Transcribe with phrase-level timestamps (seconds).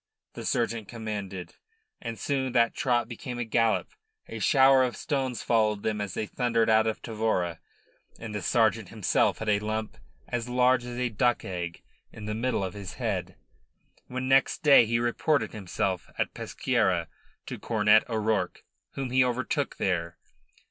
[0.33, 1.57] the sergeant commanded,
[2.01, 3.91] and soon that trot became a gallop.
[4.27, 7.59] A shower of stones followed them as they thundered out of Tavora,
[8.17, 11.83] and the sergeant himself had a lump as large as a duck egg
[12.17, 13.35] on the middle of his head
[14.07, 17.07] when next day he reported himself at Pesqueira
[17.45, 18.63] to Cornet O'Rourke,
[18.93, 20.17] whom he overtook there.